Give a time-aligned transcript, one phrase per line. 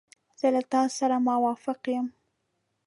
[0.39, 2.07] زه له تا سره موافق یم.